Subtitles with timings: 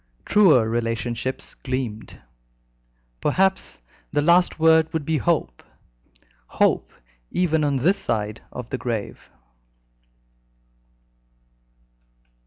[0.25, 2.19] Truer relationships gleamed.
[3.21, 3.81] Perhaps
[4.11, 5.61] the last word would be hope
[6.47, 6.91] hope
[7.29, 9.29] even on this side of the grave.